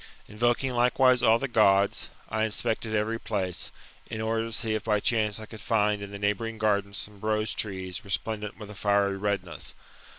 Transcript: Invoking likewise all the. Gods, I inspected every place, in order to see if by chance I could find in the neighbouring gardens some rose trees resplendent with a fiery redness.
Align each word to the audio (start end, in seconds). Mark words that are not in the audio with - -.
Invoking 0.27 0.71
likewise 0.71 1.21
all 1.21 1.37
the. 1.37 1.47
Gods, 1.47 2.09
I 2.27 2.43
inspected 2.43 2.95
every 2.95 3.19
place, 3.19 3.71
in 4.07 4.19
order 4.19 4.45
to 4.45 4.51
see 4.51 4.73
if 4.73 4.83
by 4.85 4.99
chance 4.99 5.39
I 5.39 5.45
could 5.45 5.61
find 5.61 6.01
in 6.01 6.09
the 6.09 6.17
neighbouring 6.17 6.57
gardens 6.57 6.97
some 6.97 7.19
rose 7.21 7.53
trees 7.53 8.03
resplendent 8.03 8.57
with 8.57 8.71
a 8.71 8.73
fiery 8.73 9.17
redness. 9.17 9.75